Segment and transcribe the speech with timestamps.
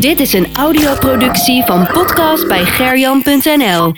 [0.00, 3.92] Dit is een audioproductie van podcast bij gerjan.nl.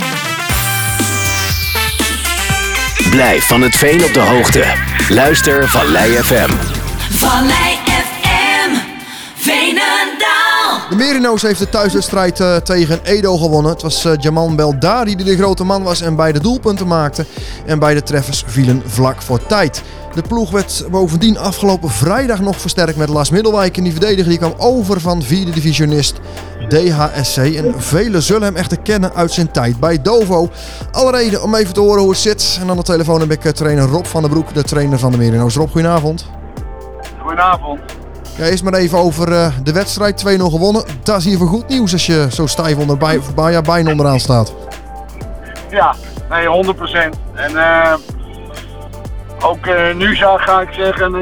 [3.11, 4.65] Blijf van het veen op de hoogte.
[5.09, 6.51] Luister Vallei FM.
[7.11, 8.75] Vallei FM,
[9.35, 10.00] Veenendaal.
[10.91, 13.73] De Merino's heeft de thuiswedstrijd eh, tegen Edo gewonnen.
[13.73, 17.27] Het was eh, Jamal Beldari die de grote man was en beide doelpunten maakte.
[17.67, 19.83] En beide treffers vielen vlak voor tijd.
[20.15, 23.77] De ploeg werd bovendien afgelopen vrijdag nog versterkt met Lars Middelwijk.
[23.77, 26.21] En die verdediger die kwam over van vierde divisionist
[26.69, 27.37] DHSC.
[27.37, 30.49] En velen zullen hem echter kennen uit zijn tijd bij Dovo.
[30.91, 32.59] Alle reden om even te horen hoe het zit.
[32.61, 35.11] En aan de telefoon heb ik eh, trainer Rob van der Broek, de trainer van
[35.11, 35.55] de Merino's.
[35.55, 36.27] Rob, goedenavond.
[37.19, 37.81] Goedenavond.
[38.41, 40.39] Ja, eerst maar even over eh, de wedstrijd.
[40.39, 40.85] 2-0 gewonnen.
[41.03, 43.21] Dat is hier voor goed nieuws als je zo stijf onder, bij,
[43.65, 44.55] bijna onderaan staat.
[45.71, 45.95] Ja,
[46.31, 46.79] nee, 100%.
[47.35, 47.95] En eh,
[49.43, 51.15] ook eh, nu zou, ga ik zeggen,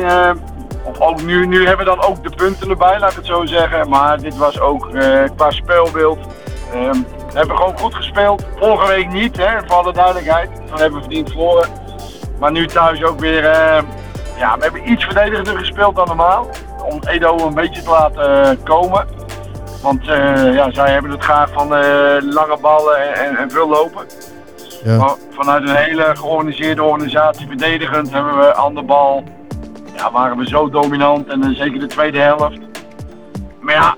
[0.84, 3.46] of ook nu, nu hebben we dan ook de punten erbij, laat ik het zo
[3.46, 3.88] zeggen.
[3.88, 4.90] Maar dit was ook
[5.36, 6.18] qua speelbeeld.
[6.72, 6.92] ehm,
[7.32, 8.44] we hebben gewoon goed gespeeld.
[8.58, 10.50] Vorige week niet, hè, voor alle duidelijkheid.
[10.68, 11.68] Dan hebben we verdiend verloren.
[12.38, 13.42] Maar nu thuis ook weer.
[14.38, 16.46] ja, we hebben iets verdedigender gespeeld dan normaal.
[16.88, 19.06] Om Edo een beetje te laten eh, komen.
[19.82, 24.06] Want eh, ja, zij hebben het graag van eh, lange ballen en, en, veel lopen.
[24.84, 24.96] Ja.
[24.96, 29.24] Maar vanuit een hele georganiseerde organisatie verdedigend hebben we aan de bal.
[29.96, 32.58] Ja, waren we zo dominant en zeker de tweede helft.
[33.60, 33.94] Maar ja,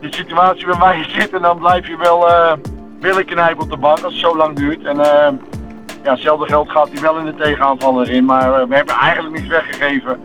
[0.00, 2.52] de situatie waar wij zitten, dan blijf je wel uh,
[3.00, 4.84] billen knijpen op de bank als het zo lang duurt.
[4.84, 4.96] En
[6.02, 8.24] ja, hetzelfde geld gaat hij wel in de tegenaanval erin.
[8.24, 10.20] Maar we hebben eigenlijk niets weggegeven.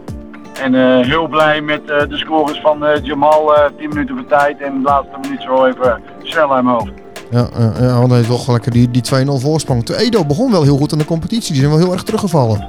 [0.61, 4.25] En eh, heel blij met eh, de scores van eh, Jamal, eh 10 minuten voor
[4.25, 4.61] tijd.
[4.61, 6.91] En de laatste minuut zo even snel uit mijn hoofd.
[7.29, 9.83] Ja, ja, ja want hij heeft toch lekker die, die 2-0 voorsprong.
[9.83, 11.52] De Edo begon wel heel goed in de competitie.
[11.53, 12.67] Die zijn wel heel erg teruggevallen.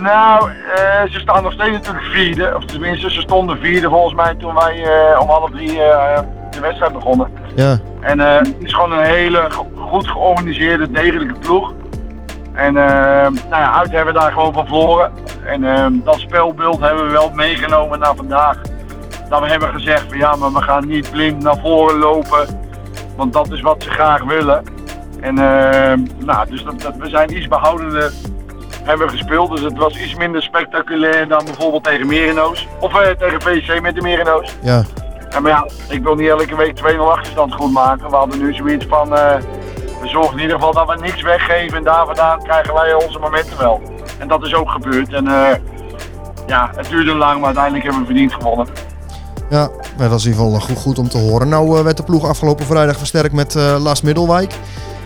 [0.00, 0.50] Nou,
[1.10, 2.52] ze staan nog steeds natuurlijk vierde.
[2.56, 4.84] Of tenminste, ze stonden vierde volgens mij toen wij
[5.20, 5.72] om half drie
[6.50, 7.28] de wedstrijd begonnen.
[7.56, 11.72] Ja, En het is gewoon een hele go- goed georganiseerde, degelijke ploeg.
[12.52, 15.12] En eh, nou ja, uit hebben we daar gewoon van verloren.
[15.44, 18.60] En eh, dat spelbeeld hebben we wel meegenomen naar vandaag.
[19.28, 22.46] Dat we hebben gezegd van ja, maar we gaan niet blind naar voren lopen.
[23.16, 24.64] Want dat is wat ze graag willen.
[25.20, 28.12] En eh, nou, dus dat, dat, we zijn iets behoudender
[28.84, 29.50] hebben we gespeeld.
[29.50, 32.68] Dus het was iets minder spectaculair dan bijvoorbeeld tegen Merino's.
[32.80, 34.56] Of eh, tegen VC met de Merino's.
[34.62, 34.84] ja.
[35.30, 38.10] Ja, maar ja, ik wil niet elke week 2-0 achterstand goed maken.
[38.10, 39.36] We hadden nu zoiets van, eh,
[40.02, 43.18] we zorgen in ieder geval dat we niks weggeven en daar vandaan krijgen wij onze
[43.18, 43.80] momenten wel.
[44.18, 45.12] En dat is ook gebeurd.
[45.12, 45.56] En eh,
[46.46, 48.66] ja, het duurde lang, maar uiteindelijk hebben we verdiend gewonnen.
[49.50, 51.48] Ja, dat is in ieder geval goed, goed om te horen.
[51.48, 54.54] Nou eh, werd de ploeg afgelopen vrijdag versterkt met eh Lars Middelwijk.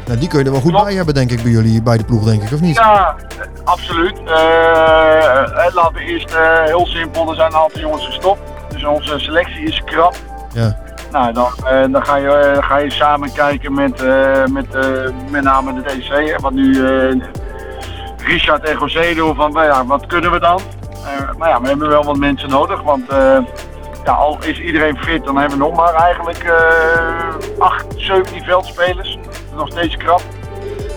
[0.06, 0.86] Nou, die kun je er wel goed Klopt.
[0.86, 2.76] bij hebben, denk ik, bij jullie, bij de ploeg, denk ik, of niet?
[2.76, 3.14] Ja,
[3.64, 4.18] absoluut.
[5.74, 8.40] Laten we eerst heel simpel, er zijn een aantal jongens gestopt.
[8.68, 10.14] Dus onze selectie is krap.
[10.52, 10.78] Ja,
[11.10, 14.66] Nou, dan, eh, dan ga, je, eh, ga je samen kijken met, eh, met
[15.30, 16.40] met name de DC.
[16.40, 16.86] Wat nu
[18.16, 20.60] Richard en José doen van, nou ja, wat kunnen we dan?
[21.38, 23.04] Maar ja, we hebben wel wat mensen nodig, want
[24.04, 29.18] ja, al is iedereen fit, dan hebben we nog maar eigenlijk eh 8, 17 veldspelers.
[29.56, 30.22] Nog steeds krap.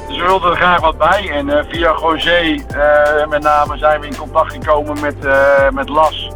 [0.07, 1.29] Dus we wilden er graag wat bij.
[1.31, 2.63] En via José
[3.29, 5.15] met name zijn we in contact gekomen met,
[5.73, 6.29] met Las.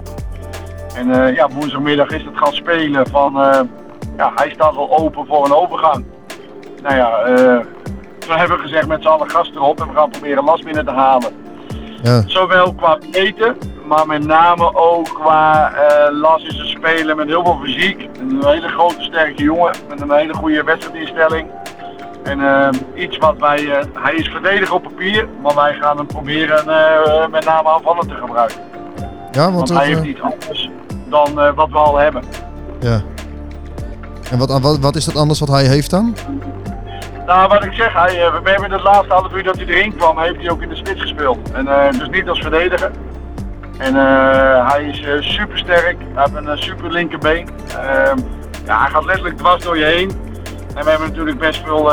[0.96, 3.60] En eh, ja, woensdagmiddag is het gaan spelen van, eh,
[4.18, 6.06] ja, hij staat wel open voor een overgang.
[6.82, 7.60] Nou ja, eh
[8.28, 10.92] we hebben gezegd met z'n allen gasten erop en we gaan proberen Las binnen te
[10.92, 11.32] halen.
[12.02, 17.28] ja, Zowel qua eten, maar met name ook qua eh, Las is een speler met
[17.28, 18.10] heel veel fysiek.
[18.20, 21.48] Een hele grote sterke jongen met een hele goede wedstrijdinstelling.
[22.24, 22.40] En
[22.96, 26.66] iets wat wij, hij is verdediger op papier, maar wij gaan hem proberen
[27.32, 28.62] met name aanvallen te gebruiken.
[29.32, 30.70] ja want Want hij heeft iets anders
[31.14, 32.24] dan eh, wat we al hebben.
[32.80, 33.02] ja.
[34.32, 36.16] En wat, wat, wat is dat anders wat hij heeft dan?
[37.26, 39.96] Nou, wat ik zeg, hij, eh, we hebben het laatste half uur dat hij erin
[39.96, 41.52] kwam, heeft hij ook in de spits gespeeld.
[41.52, 42.92] En, eh, dus niet als verdediger.
[43.78, 43.96] En
[44.66, 47.50] hij is super sterk, hij heeft een super linkerbeen.
[47.68, 48.18] Ehm,
[48.66, 50.12] ja, hij gaat letterlijk dwars door je heen.
[50.76, 51.92] En we hebben natuurlijk best veel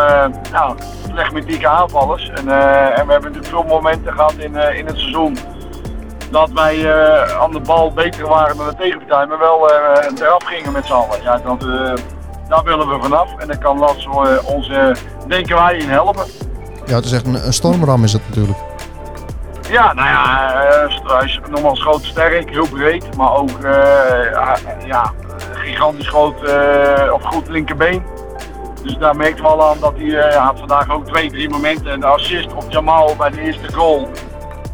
[0.53, 0.77] nou,
[1.13, 2.29] flegmatieke aanvallers.
[2.29, 5.37] En, en we hebben natuurlijk veel momenten gehad in, in het seizoen
[6.31, 10.45] dat wij eh, aan de bal beter waren dan de tegenpartij, maar wel eh, eraf
[10.45, 11.23] gingen met z'n allen.
[11.23, 11.93] Ja, dat, eh,
[12.49, 14.71] daar willen we vanaf en daar kan eh, ons,
[15.27, 16.25] denken wij, in helpen.
[16.87, 18.59] Ja, het is echt een, een stormram is het natuurlijk.
[19.71, 25.13] Ja, nou ja, eh, hij is nogmaals groot sterk, heel breed, maar ook eh, ja,
[25.53, 26.35] gigantisch groot
[27.13, 28.03] of goed linkerbeen.
[28.83, 31.91] Dus daar merkt we al aan dat hij had vandaag ook twee, drie momenten.
[31.91, 34.09] En de assist op Jamal bij de eerste goal.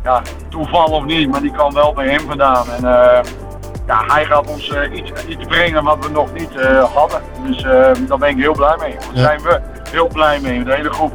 [0.06, 2.66] Ja, toeval of niet, maar die kwam wel bij hem vandaan.
[2.70, 3.24] En eh,
[3.86, 7.20] ja, hij gaat ons eh, iets, iets brengen wat we nog niet eh, hadden.
[7.46, 7.62] Dus
[8.08, 8.92] daar ben ik heel blij mee.
[8.92, 9.60] Daar zijn we
[9.90, 11.12] heel blij mee, de hele groep.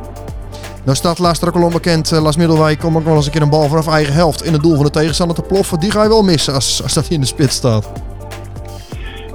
[0.84, 3.42] Nou staat laatst ook al onbekend, uh, Las Middelwijk kom ook wel eens een keer
[3.42, 5.80] een bal vanaf eigen helft in het doel van de tegenstander te ploffen.
[5.80, 7.92] Die ga je wel missen als, als dat in de spits staat.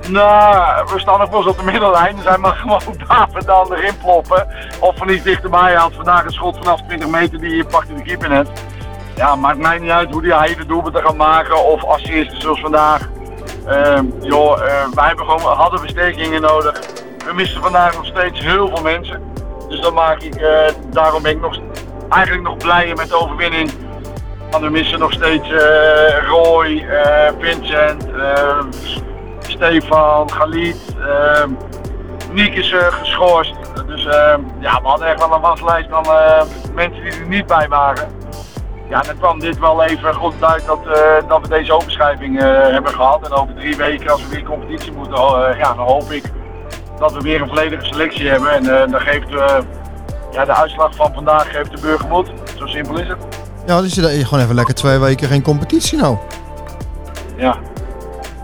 [0.08, 2.16] Nou, we staan nog wel eens op de middellijn.
[2.18, 4.46] Hij mag gewoon daar vandaan erin ploppen.
[4.80, 5.92] Of van iets dichterbij had.
[5.94, 8.48] Vandaag een schot vanaf 20 meter die je pakt in de keeper net.
[9.16, 11.64] Ja, maakt mij niet uit hoe die hele doelpunten gaat maken.
[11.64, 13.08] Of assisten zoals vandaag.
[13.68, 16.80] Uh, joh, uh, wij hebben gewoon, hadden versterkingen nodig.
[17.26, 19.22] We missen vandaag nog steeds heel veel mensen.
[19.68, 20.48] Dus dan maak ik, uh,
[20.90, 21.58] daarom ben ik nog,
[22.08, 23.70] eigenlijk nog blijer met de overwinning.
[24.50, 26.86] Want we missen nog steeds uh, Roy,
[27.38, 28.06] Vincent,
[29.38, 30.96] Stefan, Galit.
[32.32, 33.54] Niek is geschorst.
[33.86, 34.02] Dus
[34.58, 36.06] ja, we hadden echt wel een waslijst van
[36.74, 38.25] mensen die er niet bij waren
[38.88, 42.42] ja, dan kwam dit wel even goed uit dat, uh, dat we deze overschrijving uh,
[42.48, 43.24] hebben gehad.
[43.24, 46.24] En over drie weken, als we weer competitie moeten, uh, ja, dan hoop ik
[46.98, 48.50] dat we weer een volledige selectie hebben.
[48.50, 49.28] En dan geeft
[50.32, 52.30] ja, de uitslag van vandaag geeft de burger moed.
[52.58, 53.18] Zo simpel is het.
[53.66, 56.16] Ja, dus je gewoon even lekker twee weken geen competitie nou.
[57.36, 57.56] Ja.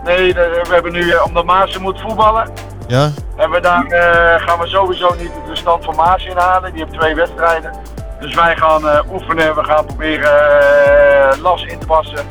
[0.03, 2.49] Nee, we hebben nu, omdat Maarsen moet voetballen,
[2.87, 3.11] ja.
[3.35, 3.85] hebben we daar,
[4.39, 6.73] gaan we sowieso niet de stand van Maas inhalen.
[6.73, 7.71] Die heeft twee wedstrijden.
[8.23, 12.25] Dus wij gaan uh, oefenen, we gaan proberen uh, las in te passen.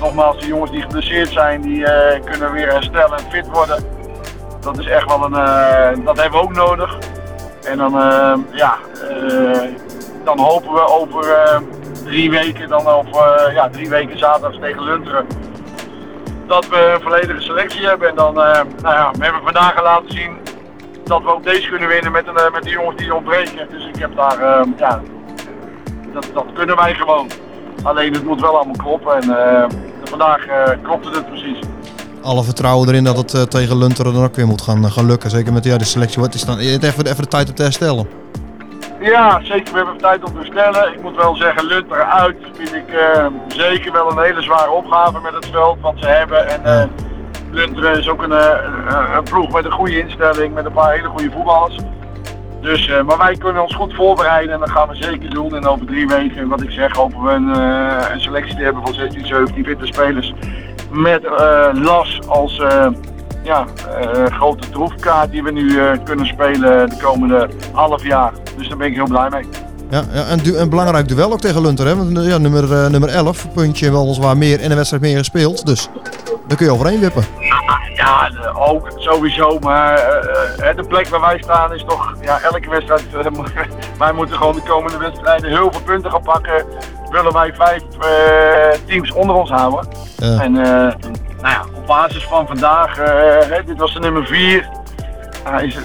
[0.00, 1.88] Nogmaals, de jongens die geblesseerd zijn, die uh,
[2.24, 3.84] kunnen weer herstellen en fit worden.
[4.60, 6.98] Dat is echt wel een, dat hebben we ook nodig.
[7.62, 7.92] En dan,
[8.50, 8.76] ja,
[10.24, 11.26] dan hopen we over
[12.04, 15.26] drie weken, dan over ja, drie weken zaterdag tegen Lunteren,
[16.46, 18.08] dat we een volledige selectie hebben.
[18.08, 20.38] En dan, nou ja, we hebben vandaag laten zien
[21.04, 23.68] dat we ook deze kunnen winnen met, een, met de jongens die ontbreken.
[23.70, 25.00] Dus ik heb daar, ja,
[26.12, 27.28] dat, dat kunnen wij gewoon.
[27.82, 29.64] Alleen het moet wel allemaal kloppen en uh,
[30.04, 31.58] vandaag uh, klopte het precies.
[32.22, 35.30] Alle vertrouwen erin dat het uh, tegen Lunteren dan ook weer moet gaan, gaan lukken.
[35.30, 36.20] Zeker met ja, de selectie.
[36.20, 38.08] Wat is dan even, even de tijd om te herstellen?
[39.00, 39.72] Ja, zeker.
[39.72, 40.92] We hebben tijd om te herstellen.
[40.92, 42.84] Ik moet wel zeggen, Lunteren uit vind ik
[43.48, 46.64] zeker wel een hele zware opgave met het veld wat ze hebben.
[46.64, 46.90] En.
[47.52, 48.32] Lunteren is ook een,
[49.16, 51.76] een ploeg met een goede instelling, met een paar hele goede voetballers.
[52.60, 55.54] Dus, uh, maar wij kunnen ons goed voorbereiden en dat gaan we zeker doen.
[55.54, 58.82] En over drie weken, wat ik zeg, hopen we een, uh, een selectie te hebben
[58.82, 60.34] van 16, 17 fitte spelers.
[60.90, 62.62] Met uh, Las als
[63.42, 63.64] ja,
[64.24, 68.32] grote troefkaart die we nu kunnen spelen de komende half jaar.
[68.56, 69.44] Dus daar ben ik heel blij mee.
[69.90, 71.86] Ja, ja en du een belangrijk duel ook tegen Lunter.
[71.86, 71.96] Hè?
[71.96, 75.66] Want, ja, nummer, nummer 11, puntje weliswaar meer in een wedstrijd meer gespeeld.
[75.66, 75.88] Dus
[76.50, 77.24] daar kun je overheen wippen.
[77.94, 79.58] Ja, ook sowieso.
[79.58, 79.98] Maar
[80.58, 83.06] uh, de plek waar wij staan is toch, ja, elke wedstrijd.
[83.20, 83.62] Uh,
[83.98, 86.64] wij moeten gewoon de komende wedstrijden heel veel punten gaan pakken.
[87.10, 89.88] Willen wij vijf uh, teams onder ons houden.
[90.16, 90.40] Ja.
[90.40, 90.94] En nou
[91.40, 92.94] ja, op basis van vandaag,
[93.66, 94.68] dit was de nummer 4.
[95.60, 95.78] is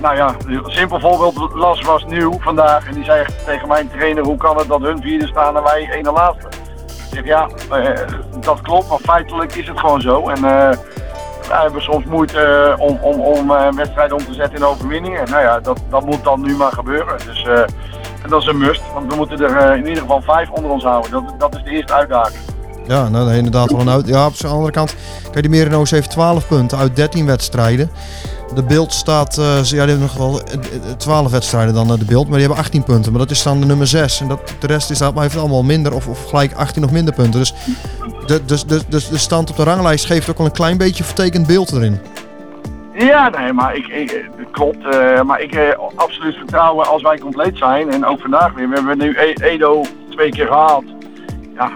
[0.00, 1.54] nou ja, een simpel voorbeeld.
[1.54, 5.02] Las was nieuw vandaag en die zei tegen mijn trainer: hoe kan het dat hun
[5.02, 6.59] vierde staan en wij ene laatste?
[7.10, 7.48] Zeg ja,
[8.40, 10.28] dat klopt, maar feitelijk is het gewoon zo.
[10.28, 14.64] En we hebben soms moeite eh, om, om, om een wedstrijd om te zetten in
[14.64, 15.30] overwinningen.
[15.30, 17.18] Nou ja, dat, dat moet dan nu maar gebeuren.
[17.26, 17.44] Dus,
[18.22, 20.84] en dat is een must, want we moeten er in ieder geval vijf onder ons
[20.84, 21.10] houden.
[21.10, 22.40] Dat, dat is de eerste uitdaging.
[22.86, 24.06] Ja, nou, inderdaad wel een uit.
[24.06, 24.94] Ja, op de andere kant,
[25.30, 27.90] kijk, de Merino's heeft 12 punten uit 13 wedstrijden.
[28.54, 30.40] De beeld staat, uh, ja, die hebben nog wel
[30.96, 33.12] 12 wedstrijden dan de beeld, maar die hebben 18 punten.
[33.12, 34.20] Maar dat is dan de nummer 6.
[34.20, 36.90] En dat, de rest is, dat, maar heeft allemaal minder of, of gelijk 18 of
[36.90, 37.40] minder punten.
[37.40, 37.54] Dus
[38.26, 41.04] de, dus, dus, dus de stand op de ranglijst geeft ook wel een klein beetje
[41.04, 42.00] vertekend beeld erin.
[42.94, 44.82] Ja, nee, maar ik, ik klopt.
[45.24, 45.62] Maar ik uh,
[45.94, 47.90] absoluut vertrouwen als wij compleet zijn.
[47.90, 48.68] En ook vandaag weer.
[48.68, 50.84] We hebben nu e Edo twee keer gehaald.
[51.54, 51.70] Ja,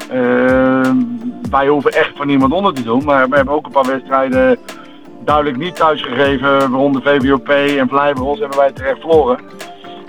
[1.51, 3.05] wij hoeven echt van niemand onder te doen.
[3.05, 4.59] Maar we hebben ook een paar wedstrijden
[5.25, 6.71] duidelijk niet thuisgegeven.
[6.71, 9.39] Waaronder VVOP en Vlijbros hebben wij terecht verloren.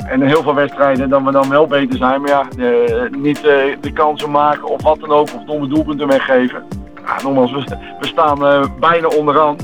[0.08, 2.22] En heel veel wedstrijden dan we dan wel beter zijn.
[2.22, 5.34] Maar ja, de, niet uh, de kansen maken of wat dan ook.
[5.36, 6.64] Of domme doelpunten weggeven.
[7.24, 7.64] Nogmaals, we,
[8.00, 9.56] we staan uh, bijna onderaan.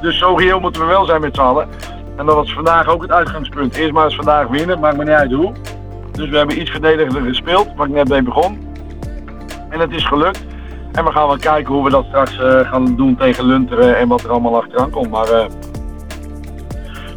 [0.00, 1.68] Dus zo reëel moeten we wel zijn met z'n allen.
[2.16, 3.76] En dat was vandaag ook het uitgangspunt.
[3.76, 5.52] Eerst maar eens vandaag winnen, maakt me niet uit hoe.
[6.12, 8.74] Dus we hebben iets verdedigender gespeeld, waar ik net mee begon.
[9.68, 10.44] En het is gelukt.
[10.92, 14.08] En we gaan wel kijken hoe we dat straks uh, gaan doen tegen Lunteren en
[14.08, 15.10] wat er allemaal achteraan komt.
[15.10, 15.26] Maar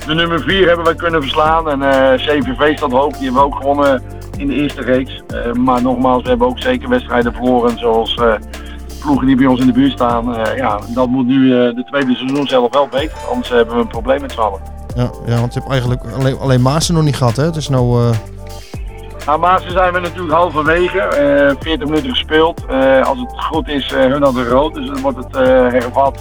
[0.07, 1.69] de nummer 4 hebben wij kunnen verslaan.
[1.69, 4.03] En uh, CVV staat hoog, die hebben we ook gewonnen
[4.37, 5.23] in de eerste reeks.
[5.53, 7.77] Maar nogmaals, we hebben ook zeker wedstrijden verloren.
[7.77, 8.19] Zoals
[9.01, 10.55] ploegen die bij ons in de buurt staan.
[10.55, 13.17] ja, dat moet nu de tweede seizoen zelf wel beter.
[13.29, 14.59] Anders hebben we een probleem met z'n allen.
[14.95, 17.35] Ja, ja, want je hebt eigenlijk alleen, alleen Maasen nog niet gehad.
[17.35, 17.43] Hè?
[17.43, 18.13] Het is nou
[19.25, 20.99] Nou, Maassen zijn we natuurlijk halverwege.
[20.99, 22.65] eh 40 minuten gespeeld.
[22.65, 24.73] Eh, als het goed is, eh hun hadden rood.
[24.73, 26.19] Dus dan wordt het eh, hervat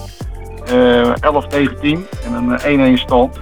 [0.66, 2.06] eh 11 tegen 10.
[2.24, 3.38] En een 1-1 stand.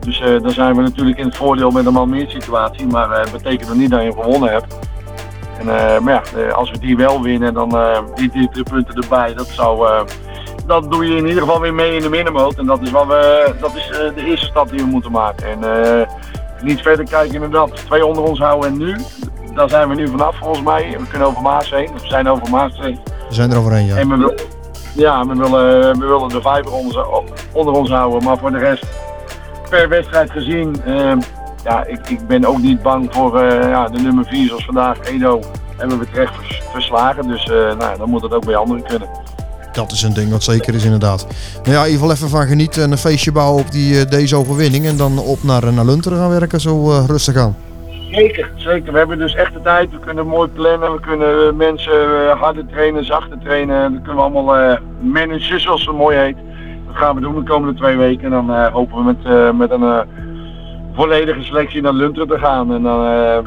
[0.00, 2.86] Dus eh, dan zijn we natuurlijk in het voordeel met een man meer situatie.
[2.86, 4.78] Maar dat betekent niet dat je gewonnen hebt.
[5.58, 8.64] En, eh, maar ja, eh, als we die wel winnen, dan eh, die, die drie
[8.70, 9.34] punten erbij.
[9.34, 9.86] Dat zou...
[9.88, 10.00] eh,
[10.66, 12.54] dat doe je in ieder geval weer mee in de middenmoot.
[12.54, 15.46] En dat is, wat we, dat is eh, de eerste stap die we moeten maken.
[15.46, 16.08] En eh,
[16.62, 17.76] niet verder kijken inderdaad.
[17.86, 18.96] Twee onder ons houden en nu.
[19.54, 20.96] Daar zijn we nu vanaf volgens mij.
[20.98, 21.90] We kunnen over Maas heen.
[21.92, 22.98] We zijn over Maas heen.
[23.28, 23.96] We zijn er overheen, ja.
[23.96, 24.34] En we, wil-
[24.94, 27.06] ja, we willen, we willen de vijver onder,
[27.52, 28.24] onder ons houden.
[28.24, 28.86] Maar voor de rest,
[29.70, 31.12] per wedstrijd gezien, eh,
[31.64, 34.98] ja, ik, ik ben ook niet bang voor eh, ja, de nummer 4 zoals vandaag,
[35.00, 35.40] Edo.
[35.76, 37.28] Hebben we terecht vers- verslagen.
[37.28, 39.08] Dus eh, nou, dan moet het ook bij anderen kunnen.
[39.72, 41.26] Dat is een ding wat zeker is inderdaad.
[41.62, 44.10] Nou ja, in ieder geval even van genieten en een feestje bouwen op die, eh,
[44.10, 44.86] deze overwinning.
[44.86, 47.56] En dan op naar, eh, naar Lunteren gaan werken, zo eh, rustig aan.
[48.10, 48.92] Zeker, zeker.
[48.92, 49.90] We hebben dus echt de tijd.
[49.90, 50.92] We kunnen mooi plannen.
[50.92, 51.92] We kunnen mensen
[52.38, 53.92] harder trainen, zachter trainen.
[53.92, 56.36] Dat kunnen we allemaal managen, zoals het mooi heet.
[56.86, 58.24] Dat gaan we doen de komende twee weken.
[58.24, 60.04] En dan hopen we met, met een
[60.94, 62.72] volledige selectie naar Lunteren te gaan.
[62.74, 63.00] En dan,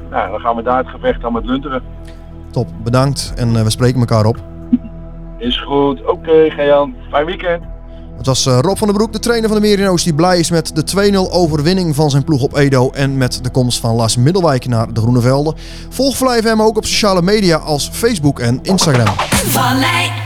[0.09, 1.81] nou, dan gaan we daar het gevecht aan met Lunteren.
[2.51, 4.54] Top, bedankt en we spreken elkaar op.
[5.37, 6.05] Is goed.
[6.05, 6.95] Oké, Gejan.
[7.09, 7.63] Fijn weekend.
[8.17, 10.49] Het was eh, Rob van den Broek, de trainer van de Merino's, die blij is
[10.49, 14.17] met de 2-0 overwinning van zijn ploeg op Edo en met de komst van Lars
[14.17, 15.55] Middelwijk naar de Groene Velden.
[15.89, 19.15] Volg Fly FM ook op sociale media als Facebook en Instagram.
[19.29, 20.24] Vallei